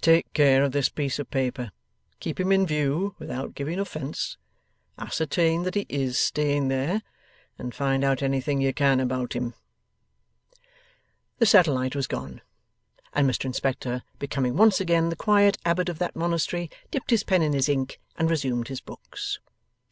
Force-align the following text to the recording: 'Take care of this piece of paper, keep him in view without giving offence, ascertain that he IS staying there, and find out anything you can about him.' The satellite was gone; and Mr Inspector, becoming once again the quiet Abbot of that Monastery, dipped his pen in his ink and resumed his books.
'Take 0.00 0.32
care 0.32 0.64
of 0.64 0.72
this 0.72 0.88
piece 0.88 1.20
of 1.20 1.30
paper, 1.30 1.70
keep 2.18 2.40
him 2.40 2.50
in 2.50 2.66
view 2.66 3.14
without 3.20 3.54
giving 3.54 3.78
offence, 3.78 4.36
ascertain 4.98 5.62
that 5.62 5.76
he 5.76 5.86
IS 5.88 6.18
staying 6.18 6.66
there, 6.66 7.02
and 7.56 7.72
find 7.72 8.02
out 8.02 8.20
anything 8.20 8.60
you 8.60 8.74
can 8.74 8.98
about 8.98 9.34
him.' 9.34 9.54
The 11.38 11.46
satellite 11.46 11.94
was 11.94 12.08
gone; 12.08 12.40
and 13.12 13.30
Mr 13.30 13.44
Inspector, 13.44 14.02
becoming 14.18 14.56
once 14.56 14.80
again 14.80 15.08
the 15.08 15.14
quiet 15.14 15.56
Abbot 15.64 15.88
of 15.88 16.00
that 16.00 16.16
Monastery, 16.16 16.68
dipped 16.90 17.10
his 17.10 17.22
pen 17.22 17.42
in 17.42 17.52
his 17.52 17.68
ink 17.68 18.00
and 18.18 18.28
resumed 18.28 18.66
his 18.66 18.80
books. 18.80 19.38